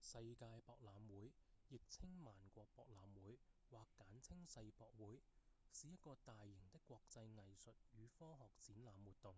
[0.00, 1.32] 世界博覽會
[1.70, 3.36] 亦稱萬國博覽會
[3.68, 5.20] 或簡稱世博會
[5.72, 9.34] 是一個大型的國際藝術與科學展覽活動